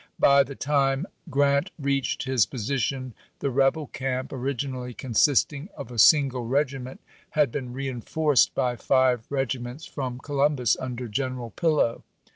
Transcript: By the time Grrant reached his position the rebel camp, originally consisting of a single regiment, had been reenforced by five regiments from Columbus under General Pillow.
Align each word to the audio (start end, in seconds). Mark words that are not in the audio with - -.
By 0.17 0.41
the 0.41 0.55
time 0.55 1.05
Grrant 1.29 1.69
reached 1.77 2.23
his 2.23 2.47
position 2.47 3.13
the 3.37 3.51
rebel 3.51 3.85
camp, 3.85 4.33
originally 4.33 4.95
consisting 4.95 5.69
of 5.77 5.91
a 5.91 5.99
single 5.99 6.47
regiment, 6.47 7.01
had 7.37 7.51
been 7.51 7.71
reenforced 7.71 8.55
by 8.55 8.77
five 8.77 9.27
regiments 9.29 9.85
from 9.85 10.17
Columbus 10.17 10.75
under 10.79 11.07
General 11.07 11.51
Pillow. 11.51 12.01